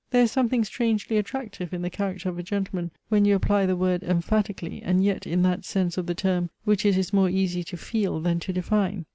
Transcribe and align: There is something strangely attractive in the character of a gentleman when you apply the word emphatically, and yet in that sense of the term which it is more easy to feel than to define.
There 0.09 0.23
is 0.23 0.31
something 0.31 0.63
strangely 0.63 1.17
attractive 1.17 1.75
in 1.75 1.83
the 1.83 1.89
character 1.91 2.27
of 2.29 2.39
a 2.39 2.41
gentleman 2.41 2.89
when 3.09 3.23
you 3.23 3.35
apply 3.35 3.67
the 3.67 3.75
word 3.75 4.01
emphatically, 4.01 4.81
and 4.81 5.03
yet 5.03 5.27
in 5.27 5.43
that 5.43 5.63
sense 5.63 5.95
of 5.95 6.07
the 6.07 6.15
term 6.15 6.49
which 6.63 6.87
it 6.87 6.97
is 6.97 7.13
more 7.13 7.29
easy 7.29 7.63
to 7.65 7.77
feel 7.77 8.19
than 8.19 8.39
to 8.39 8.51
define. 8.51 9.05